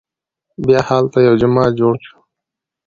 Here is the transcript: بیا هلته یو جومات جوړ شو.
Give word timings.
بیا 0.65 0.79
هلته 0.89 1.17
یو 1.27 1.35
جومات 1.41 1.71
جوړ 1.79 1.95
شو. 2.05 2.17